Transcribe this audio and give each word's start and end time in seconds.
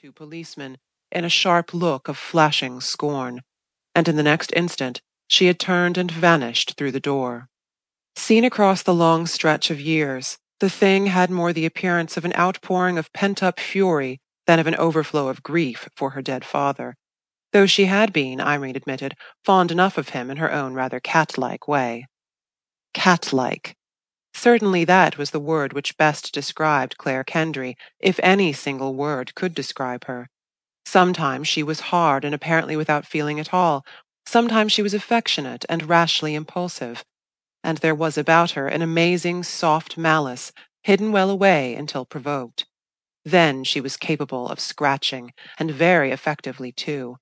two 0.00 0.12
policemen 0.12 0.78
in 1.10 1.24
a 1.24 1.28
sharp 1.28 1.74
look 1.74 2.06
of 2.06 2.16
flashing 2.16 2.80
scorn, 2.80 3.40
and 3.96 4.06
in 4.06 4.14
the 4.14 4.22
next 4.22 4.52
instant 4.54 5.02
she 5.26 5.46
had 5.46 5.58
turned 5.58 5.98
and 5.98 6.08
vanished 6.08 6.74
through 6.76 6.92
the 6.92 7.00
door. 7.00 7.48
Seen 8.14 8.44
across 8.44 8.84
the 8.84 8.94
long 8.94 9.26
stretch 9.26 9.72
of 9.72 9.80
years, 9.80 10.38
the 10.60 10.70
thing 10.70 11.06
had 11.06 11.30
more 11.30 11.52
the 11.52 11.66
appearance 11.66 12.16
of 12.16 12.24
an 12.24 12.32
outpouring 12.38 12.96
of 12.96 13.12
pent 13.12 13.42
up 13.42 13.58
fury 13.58 14.20
than 14.46 14.60
of 14.60 14.68
an 14.68 14.76
overflow 14.76 15.26
of 15.26 15.42
grief 15.42 15.88
for 15.96 16.10
her 16.10 16.22
dead 16.22 16.44
father, 16.44 16.94
though 17.52 17.66
she 17.66 17.86
had 17.86 18.12
been, 18.12 18.40
Irene 18.40 18.76
admitted, 18.76 19.16
fond 19.44 19.72
enough 19.72 19.98
of 19.98 20.10
him 20.10 20.30
in 20.30 20.36
her 20.36 20.52
own 20.52 20.74
rather 20.74 21.00
cat 21.00 21.36
like 21.36 21.66
way. 21.66 22.06
Cat 22.94 23.32
like. 23.32 23.74
Certainly 24.38 24.84
that 24.84 25.18
was 25.18 25.32
the 25.32 25.40
word 25.40 25.72
which 25.72 25.96
best 25.96 26.32
described 26.32 26.96
Clare 26.96 27.24
Kendry, 27.24 27.76
if 27.98 28.20
any 28.22 28.52
single 28.52 28.94
word 28.94 29.34
could 29.34 29.52
describe 29.52 30.04
her. 30.04 30.28
Sometimes 30.86 31.48
she 31.48 31.64
was 31.64 31.90
hard 31.90 32.24
and 32.24 32.32
apparently 32.32 32.76
without 32.76 33.04
feeling 33.04 33.40
at 33.40 33.52
all. 33.52 33.84
Sometimes 34.26 34.70
she 34.70 34.80
was 34.80 34.94
affectionate 34.94 35.64
and 35.68 35.88
rashly 35.88 36.36
impulsive. 36.36 37.04
And 37.64 37.78
there 37.78 37.96
was 37.96 38.16
about 38.16 38.52
her 38.52 38.68
an 38.68 38.80
amazing 38.80 39.42
soft 39.42 39.98
malice, 39.98 40.52
hidden 40.84 41.10
well 41.10 41.30
away 41.30 41.74
until 41.74 42.06
provoked. 42.06 42.64
Then 43.24 43.64
she 43.64 43.80
was 43.80 43.96
capable 43.96 44.48
of 44.48 44.60
scratching, 44.60 45.32
and 45.58 45.68
very 45.72 46.12
effectively 46.12 46.70
too. 46.70 47.16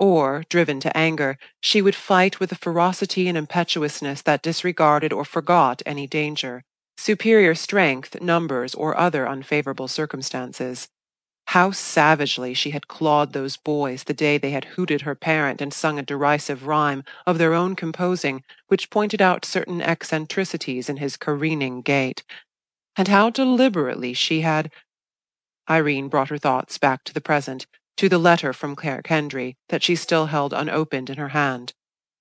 Or, 0.00 0.44
driven 0.48 0.80
to 0.80 0.96
anger, 0.96 1.38
she 1.60 1.82
would 1.82 1.94
fight 1.94 2.40
with 2.40 2.52
a 2.52 2.56
ferocity 2.56 3.28
and 3.28 3.38
impetuousness 3.38 4.22
that 4.22 4.42
disregarded 4.42 5.12
or 5.12 5.26
forgot 5.26 5.82
any 5.86 6.08
danger, 6.08 6.64
superior 6.98 7.54
strength, 7.54 8.20
numbers, 8.20 8.74
or 8.74 8.96
other 8.98 9.28
unfavorable 9.28 9.88
circumstances. 9.88 10.88
How 11.48 11.72
savagely 11.72 12.54
she 12.54 12.70
had 12.70 12.88
clawed 12.88 13.34
those 13.34 13.58
boys 13.58 14.04
the 14.04 14.14
day 14.14 14.38
they 14.38 14.52
had 14.52 14.64
hooted 14.76 15.02
her 15.02 15.14
parent 15.14 15.60
and 15.60 15.74
sung 15.74 15.98
a 15.98 16.02
derisive 16.02 16.66
rhyme 16.66 17.04
of 17.26 17.38
their 17.38 17.54
own 17.54 17.76
composing 17.76 18.42
which 18.68 18.90
pointed 18.90 19.20
out 19.20 19.44
certain 19.44 19.82
eccentricities 19.82 20.88
in 20.88 20.96
his 20.98 21.18
careening 21.18 21.82
gait. 21.82 22.24
And 22.96 23.08
how 23.08 23.30
deliberately 23.30 24.14
she 24.14 24.42
had. 24.42 24.72
Irene 25.68 26.08
brought 26.08 26.30
her 26.30 26.38
thoughts 26.38 26.78
back 26.78 27.04
to 27.04 27.14
the 27.14 27.20
present 27.20 27.66
to 27.96 28.08
the 28.08 28.18
letter 28.18 28.52
from 28.52 28.76
Clare 28.76 29.02
Kendry 29.02 29.56
that 29.68 29.82
she 29.82 29.96
still 29.96 30.26
held 30.26 30.52
unopened 30.52 31.10
in 31.10 31.18
her 31.18 31.30
hand. 31.30 31.72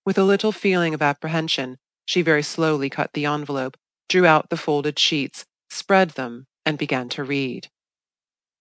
With 0.05 0.17
a 0.17 0.23
little 0.23 0.51
feeling 0.51 0.93
of 0.93 1.01
apprehension, 1.01 1.77
she 2.05 2.21
very 2.21 2.43
slowly 2.43 2.89
cut 2.89 3.13
the 3.13 3.25
envelope, 3.25 3.77
drew 4.07 4.25
out 4.25 4.49
the 4.49 4.57
folded 4.57 4.97
sheets, 4.97 5.45
spread 5.69 6.11
them, 6.11 6.47
and 6.65 6.77
began 6.77 7.09
to 7.09 7.23
read. 7.23 7.67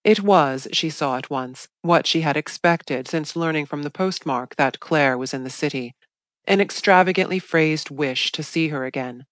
It 0.03 0.21
was, 0.21 0.67
she 0.71 0.89
saw 0.89 1.17
at 1.17 1.29
once, 1.29 1.67
what 1.81 2.07
she 2.07 2.21
had 2.21 2.37
expected 2.37 3.07
since 3.07 3.35
learning 3.35 3.65
from 3.65 3.83
the 3.83 3.91
postmark 3.91 4.55
that 4.55 4.79
Clare 4.79 5.17
was 5.17 5.33
in 5.33 5.43
the 5.43 5.49
city 5.49 5.93
an 6.49 6.59
extravagantly 6.59 7.37
phrased 7.37 7.91
wish 7.91 8.31
to 8.31 8.41
see 8.41 8.69
her 8.69 8.83
again. 8.83 9.25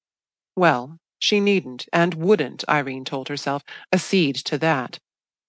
Well, 0.56 1.00
she 1.18 1.40
needn't 1.40 1.88
and 1.92 2.14
wouldn't, 2.14 2.64
Irene 2.70 3.06
told 3.06 3.28
herself, 3.28 3.64
accede 3.92 4.36
to 4.46 4.58
that 4.60 5.00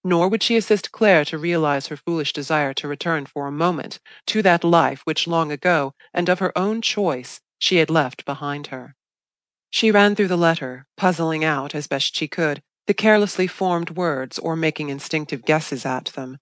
nor 0.08 0.28
would 0.28 0.42
she 0.42 0.56
assist 0.56 0.90
Clare 0.90 1.24
to 1.26 1.36
realize 1.38 1.88
her 1.88 1.96
foolish 1.96 2.32
desire 2.32 2.72
to 2.74 2.88
return 2.88 3.26
for 3.26 3.46
a 3.46 3.52
moment 3.52 4.00
to 4.26 4.42
that 4.42 4.64
life 4.64 5.02
which 5.04 5.26
long 5.26 5.52
ago, 5.52 5.94
and 6.14 6.28
of 6.28 6.38
her 6.38 6.56
own 6.56 6.80
choice, 6.80 7.40
she 7.58 7.76
had 7.76 7.90
left 7.90 8.24
behind 8.24 8.68
her. 8.68 8.96
She 9.70 9.90
ran 9.90 10.14
through 10.14 10.28
the 10.28 10.36
letter, 10.36 10.86
puzzling 10.96 11.44
out, 11.44 11.74
as 11.74 11.86
best 11.86 12.16
she 12.16 12.26
could, 12.26 12.62
the 12.86 12.94
carelessly 12.94 13.46
formed 13.46 13.90
words 13.90 14.38
or 14.38 14.56
making 14.56 14.88
instinctive 14.88 15.44
guesses 15.44 15.84
at 15.84 16.06
them. 16.06 16.38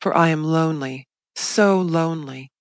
For 0.00 0.14
I 0.14 0.28
am 0.28 0.44
lonely, 0.44 1.08
so 1.34 1.80
lonely. 1.80 2.52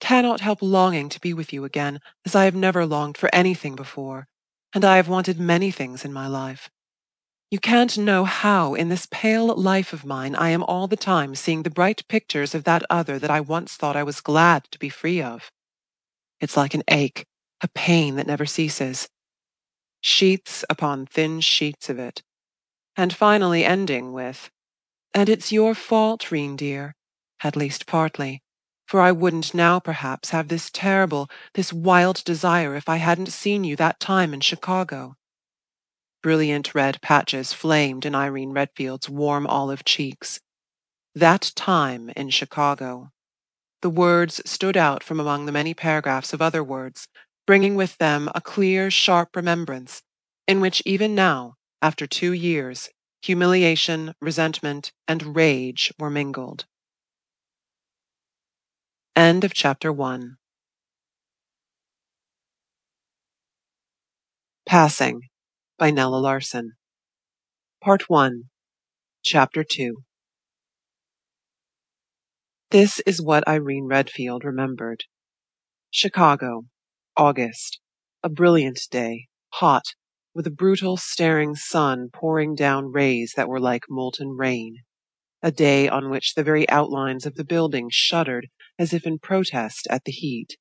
Cannot 0.00 0.40
help 0.40 0.62
longing 0.62 1.10
to 1.10 1.20
be 1.20 1.34
with 1.34 1.52
you 1.52 1.64
again, 1.64 2.00
as 2.24 2.34
I 2.34 2.44
have 2.44 2.54
never 2.54 2.86
longed 2.86 3.18
for 3.18 3.28
anything 3.34 3.76
before, 3.76 4.28
and 4.72 4.84
I 4.84 4.96
have 4.96 5.08
wanted 5.08 5.38
many 5.38 5.70
things 5.70 6.06
in 6.06 6.12
my 6.12 6.26
life. 6.26 6.70
You 7.50 7.58
can't 7.58 7.96
know 7.98 8.24
how, 8.24 8.74
in 8.74 8.90
this 8.90 9.06
pale 9.10 9.46
life 9.54 9.94
of 9.94 10.04
mine, 10.04 10.34
I 10.34 10.50
am 10.50 10.62
all 10.64 10.86
the 10.86 10.96
time 10.98 11.34
seeing 11.34 11.62
the 11.62 11.70
bright 11.70 12.06
pictures 12.08 12.54
of 12.54 12.64
that 12.64 12.82
other 12.90 13.18
that 13.18 13.30
I 13.30 13.40
once 13.40 13.74
thought 13.74 13.96
I 13.96 14.02
was 14.02 14.20
glad 14.22 14.64
to 14.70 14.78
be 14.78 14.88
free 14.90 15.22
of. 15.22 15.50
It's 16.40 16.56
like 16.56 16.74
an 16.74 16.84
ache, 16.88 17.26
a 17.62 17.68
pain 17.68 18.16
that 18.16 18.26
never 18.26 18.46
ceases. 18.46 19.08
Sheets 20.00 20.64
upon 20.70 21.06
thin 21.06 21.40
sheets 21.42 21.90
of 21.90 21.98
it. 21.98 22.22
And 22.96 23.14
finally 23.14 23.64
ending 23.64 24.12
with, 24.14 24.50
And 25.14 25.28
it's 25.28 25.52
your 25.52 25.74
fault, 25.74 26.30
Reen 26.30 26.56
dear, 26.56 26.96
at 27.42 27.56
least 27.56 27.86
partly, 27.86 28.42
for 28.86 29.00
I 29.00 29.12
wouldn't 29.12 29.54
now 29.54 29.80
perhaps 29.80 30.30
have 30.30 30.48
this 30.48 30.70
terrible, 30.72 31.30
this 31.54 31.72
wild 31.72 32.24
desire 32.24 32.74
if 32.76 32.88
I 32.88 32.96
hadn't 32.96 33.32
seen 33.32 33.64
you 33.64 33.76
that 33.76 34.00
time 34.00 34.34
in 34.34 34.40
Chicago. 34.40 35.17
Brilliant 36.22 36.76
red 36.76 37.02
patches 37.02 37.52
flamed 37.52 38.06
in 38.06 38.14
Irene 38.14 38.52
Redfield's 38.52 39.08
warm 39.08 39.48
olive 39.48 39.84
cheeks. 39.84 40.38
That 41.14 41.52
time 41.56 42.10
in 42.16 42.30
Chicago. 42.30 43.12
The 43.82 43.90
words 43.90 44.40
stood 44.44 44.76
out 44.76 45.04
from 45.04 45.20
among 45.20 45.46
the 45.46 45.52
many 45.52 45.74
paragraphs 45.74 46.32
of 46.32 46.42
other 46.42 46.64
words, 46.64 47.08
bringing 47.46 47.76
with 47.76 47.98
them 47.98 48.30
a 48.34 48.40
clear, 48.40 48.90
sharp 48.90 49.36
remembrance, 49.36 50.02
in 50.46 50.60
which 50.60 50.82
even 50.86 51.14
now, 51.14 51.56
after 51.82 52.06
two 52.06 52.32
years, 52.32 52.90
humiliation, 53.22 54.14
resentment, 54.20 54.92
and 55.08 55.36
rage 55.36 55.92
were 55.98 56.10
mingled. 56.10 56.66
End 59.16 59.44
of 59.44 59.52
chapter 59.52 59.92
1 59.92 60.38
Passing 64.66 65.27
by 65.78 65.92
Nella 65.92 66.16
Larsen. 66.16 66.72
Part 67.80 68.10
1, 68.10 68.44
Chapter 69.22 69.62
2 69.62 70.02
This 72.72 72.98
is 73.06 73.22
what 73.22 73.46
Irene 73.46 73.86
Redfield 73.86 74.42
remembered. 74.42 75.04
Chicago, 75.92 76.64
August. 77.16 77.78
A 78.24 78.28
brilliant 78.28 78.80
day, 78.90 79.28
hot, 79.50 79.84
with 80.34 80.48
a 80.48 80.50
brutal, 80.50 80.96
staring 80.96 81.54
sun 81.54 82.08
pouring 82.12 82.56
down 82.56 82.90
rays 82.90 83.34
that 83.36 83.48
were 83.48 83.60
like 83.60 83.84
molten 83.88 84.30
rain. 84.30 84.78
A 85.42 85.52
day 85.52 85.88
on 85.88 86.10
which 86.10 86.34
the 86.34 86.42
very 86.42 86.68
outlines 86.68 87.24
of 87.24 87.36
the 87.36 87.44
buildings 87.44 87.94
shuddered 87.94 88.48
as 88.80 88.92
if 88.92 89.06
in 89.06 89.20
protest 89.20 89.86
at 89.88 90.04
the 90.04 90.12
heat. 90.12 90.56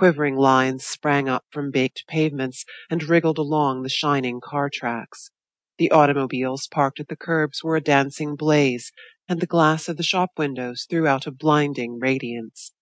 Quivering 0.00 0.36
lines 0.36 0.86
sprang 0.86 1.28
up 1.28 1.44
from 1.50 1.70
baked 1.70 2.06
pavements 2.08 2.64
and 2.88 3.02
wriggled 3.02 3.36
along 3.36 3.82
the 3.82 3.90
shining 3.90 4.40
car 4.40 4.70
tracks. 4.72 5.28
The 5.76 5.90
automobiles 5.90 6.66
parked 6.68 7.00
at 7.00 7.08
the 7.08 7.16
curbs 7.16 7.62
were 7.62 7.76
a 7.76 7.82
dancing 7.82 8.34
blaze, 8.34 8.92
and 9.28 9.42
the 9.42 9.46
glass 9.46 9.90
of 9.90 9.98
the 9.98 10.02
shop 10.02 10.30
windows 10.38 10.86
threw 10.88 11.06
out 11.06 11.26
a 11.26 11.30
blinding 11.30 11.98
radiance. 11.98 12.72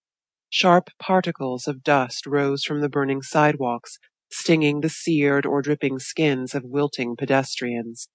Sharp 0.49 0.91
particles 1.01 1.67
of 1.67 1.83
dust 1.83 2.25
rose 2.25 2.63
from 2.63 2.83
the 2.83 2.89
burning 2.89 3.23
sidewalks, 3.23 3.99
stinging 4.31 4.81
the 4.81 4.89
seared 4.89 5.45
or 5.45 5.61
dripping 5.61 5.99
skins 5.99 6.55
of 6.55 6.63
wilting 6.63 7.17
pedestrians. 7.17 8.09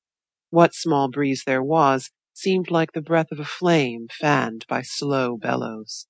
What 0.50 0.74
small 0.74 1.10
breeze 1.10 1.44
there 1.46 1.62
was 1.62 2.10
seemed 2.32 2.72
like 2.72 2.94
the 2.94 3.02
breath 3.02 3.34
of 3.34 3.40
a 3.42 3.44
flame 3.44 4.08
fanned 4.10 4.66
by 4.70 4.82
slow 4.82 5.36
bellows. 5.36 6.08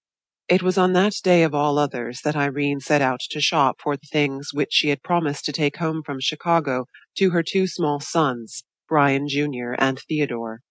It 0.54 0.62
was 0.62 0.78
on 0.78 0.94
that 0.94 1.16
day 1.24 1.42
of 1.42 1.56
all 1.56 1.80
others 1.80 2.22
that 2.22 2.36
Irene 2.36 2.80
set 2.80 3.02
out 3.02 3.22
to 3.32 3.42
shop 3.42 3.82
for 3.82 3.98
the 3.98 4.06
things 4.06 4.50
which 4.54 4.72
she 4.72 4.90
had 4.90 5.02
promised 5.02 5.46
to 5.46 5.52
take 5.52 5.78
home 5.78 6.04
from 6.06 6.20
Chicago 6.20 6.86
to 7.16 7.32
her 7.32 7.42
two 7.42 7.66
small 7.66 8.00
sons, 8.00 8.64
Brian 8.88 9.28
Jr. 9.28 9.74
and 9.80 9.98
Theodore. 9.98 10.62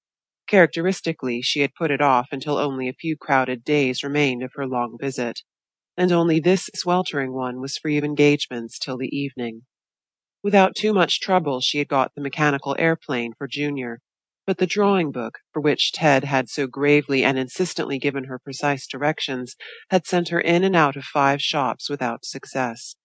Characteristically, 0.47 1.43
she 1.43 1.62
had 1.62 1.75
put 1.75 1.91
it 1.91 2.00
off 2.00 2.28
until 2.31 2.59
only 2.59 2.88
a 2.88 2.93
few 2.93 3.17
crowded 3.17 3.64
days 3.64 4.05
remained 4.05 4.44
of 4.44 4.52
her 4.55 4.69
long 4.69 4.99
visit, 5.00 5.40
and 5.96 6.12
only 6.12 6.38
this 6.38 6.70
sweltering 6.76 7.32
one 7.32 7.61
was 7.61 7.76
free 7.76 7.99
of 7.99 8.05
engagements 8.05 8.78
till 8.78 8.96
the 8.96 9.11
evening. 9.12 9.62
Without 10.44 10.76
too 10.76 10.93
much 10.93 11.20
trouble 11.20 11.61
she 11.61 11.78
had 11.78 11.88
got 11.88 12.14
the 12.14 12.23
mechanical 12.23 12.76
airplane 12.78 13.32
for 13.37 13.49
Junior, 13.49 14.00
but 14.46 14.58
the 14.58 14.66
drawing 14.66 15.12
book, 15.12 15.38
for 15.52 15.60
which 15.60 15.92
Ted 15.92 16.24
had 16.24 16.48
so 16.48 16.66
gravely 16.66 17.22
and 17.22 17.38
insistently 17.38 17.98
given 17.98 18.24
her 18.24 18.38
precise 18.38 18.86
directions, 18.86 19.54
had 19.90 20.06
sent 20.06 20.30
her 20.30 20.40
in 20.40 20.64
and 20.64 20.74
out 20.74 20.96
of 20.96 21.04
five 21.04 21.40
shops 21.40 21.88
without 21.88 22.24
success. 22.24 22.96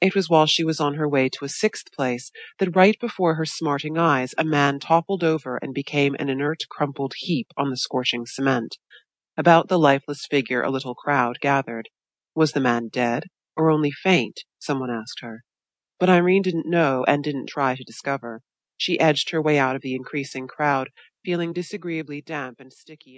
It 0.00 0.16
was 0.16 0.28
while 0.28 0.46
she 0.46 0.64
was 0.64 0.80
on 0.80 0.94
her 0.94 1.08
way 1.08 1.28
to 1.28 1.44
a 1.44 1.48
sixth 1.48 1.92
place 1.92 2.32
that 2.58 2.74
right 2.74 2.98
before 3.00 3.36
her 3.36 3.46
smarting 3.46 3.96
eyes 3.96 4.34
a 4.36 4.42
man 4.44 4.80
toppled 4.80 5.22
over 5.22 5.58
and 5.58 5.72
became 5.72 6.16
an 6.18 6.28
inert 6.28 6.64
crumpled 6.68 7.14
heap 7.18 7.46
on 7.56 7.70
the 7.70 7.76
scorching 7.76 8.26
cement. 8.26 8.78
About 9.36 9.68
the 9.68 9.78
lifeless 9.78 10.26
figure 10.26 10.62
a 10.62 10.70
little 10.70 10.96
crowd 10.96 11.38
gathered. 11.40 11.88
Was 12.34 12.50
the 12.50 12.60
man 12.60 12.88
dead, 12.88 13.28
or 13.56 13.70
only 13.70 13.92
faint? 13.92 14.40
someone 14.58 14.90
asked 14.90 15.20
her. 15.20 15.44
But 16.00 16.10
Irene 16.10 16.42
didn't 16.42 16.68
know 16.68 17.04
and 17.06 17.22
didn't 17.22 17.46
try 17.46 17.76
to 17.76 17.84
discover. 17.84 18.42
She 18.82 18.98
edged 18.98 19.30
her 19.30 19.40
way 19.40 19.60
out 19.60 19.76
of 19.76 19.82
the 19.82 19.94
increasing 19.94 20.48
crowd, 20.48 20.90
feeling 21.24 21.52
disagreeably 21.52 22.20
damp 22.20 22.58
and 22.58 22.72
sticky 22.72 23.16